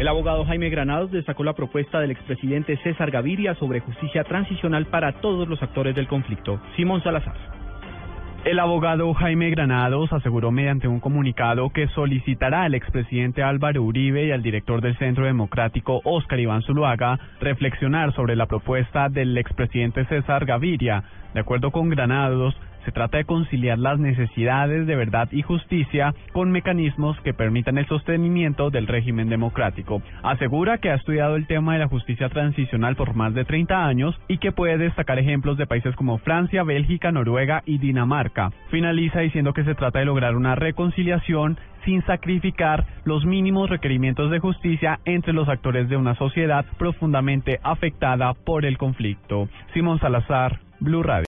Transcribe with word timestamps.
El 0.00 0.08
abogado 0.08 0.46
Jaime 0.46 0.70
Granados 0.70 1.10
destacó 1.10 1.44
la 1.44 1.52
propuesta 1.52 2.00
del 2.00 2.10
expresidente 2.10 2.74
César 2.78 3.10
Gaviria 3.10 3.54
sobre 3.56 3.80
justicia 3.80 4.24
transicional 4.24 4.86
para 4.86 5.20
todos 5.20 5.46
los 5.46 5.62
actores 5.62 5.94
del 5.94 6.08
conflicto. 6.08 6.58
Simón 6.74 7.02
Salazar. 7.02 7.34
El 8.46 8.58
abogado 8.60 9.12
Jaime 9.12 9.50
Granados 9.50 10.10
aseguró 10.10 10.52
mediante 10.52 10.88
un 10.88 11.00
comunicado 11.00 11.68
que 11.68 11.86
solicitará 11.88 12.62
al 12.62 12.74
expresidente 12.74 13.42
Álvaro 13.42 13.82
Uribe 13.82 14.24
y 14.24 14.30
al 14.30 14.40
director 14.40 14.80
del 14.80 14.96
Centro 14.96 15.26
Democrático 15.26 16.00
Óscar 16.04 16.40
Iván 16.40 16.62
Zuluaga 16.62 17.20
reflexionar 17.38 18.14
sobre 18.14 18.36
la 18.36 18.46
propuesta 18.46 19.10
del 19.10 19.36
expresidente 19.36 20.06
César 20.06 20.46
Gaviria. 20.46 21.04
De 21.34 21.40
acuerdo 21.40 21.72
con 21.72 21.90
Granados, 21.90 22.56
se 22.84 22.92
trata 22.92 23.18
de 23.18 23.24
conciliar 23.24 23.78
las 23.78 23.98
necesidades 23.98 24.86
de 24.86 24.96
verdad 24.96 25.28
y 25.32 25.42
justicia 25.42 26.14
con 26.32 26.50
mecanismos 26.50 27.18
que 27.20 27.34
permitan 27.34 27.78
el 27.78 27.86
sostenimiento 27.86 28.70
del 28.70 28.86
régimen 28.86 29.28
democrático. 29.28 30.02
Asegura 30.22 30.78
que 30.78 30.90
ha 30.90 30.94
estudiado 30.94 31.36
el 31.36 31.46
tema 31.46 31.74
de 31.74 31.80
la 31.80 31.88
justicia 31.88 32.28
transicional 32.28 32.96
por 32.96 33.14
más 33.14 33.34
de 33.34 33.44
30 33.44 33.84
años 33.86 34.18
y 34.28 34.38
que 34.38 34.52
puede 34.52 34.78
destacar 34.78 35.18
ejemplos 35.18 35.58
de 35.58 35.66
países 35.66 35.94
como 35.96 36.18
Francia, 36.18 36.62
Bélgica, 36.62 37.12
Noruega 37.12 37.62
y 37.66 37.78
Dinamarca. 37.78 38.50
Finaliza 38.70 39.20
diciendo 39.20 39.52
que 39.52 39.64
se 39.64 39.74
trata 39.74 39.98
de 39.98 40.04
lograr 40.04 40.36
una 40.36 40.54
reconciliación 40.54 41.58
sin 41.84 42.02
sacrificar 42.04 42.84
los 43.04 43.24
mínimos 43.24 43.70
requerimientos 43.70 44.30
de 44.30 44.38
justicia 44.38 45.00
entre 45.04 45.32
los 45.32 45.48
actores 45.48 45.88
de 45.88 45.96
una 45.96 46.14
sociedad 46.14 46.64
profundamente 46.78 47.58
afectada 47.62 48.34
por 48.34 48.64
el 48.64 48.78
conflicto. 48.78 49.48
Simón 49.72 49.98
Salazar, 49.98 50.60
Blue 50.80 51.02
Radio. 51.02 51.18